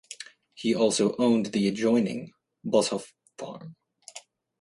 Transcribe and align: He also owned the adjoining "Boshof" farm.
He 0.55 0.73
also 0.73 1.15
owned 1.19 1.45
the 1.51 1.67
adjoining 1.67 2.33
"Boshof" 2.65 3.13
farm. 3.37 3.75